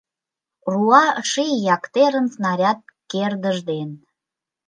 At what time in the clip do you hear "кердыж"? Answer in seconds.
3.11-3.57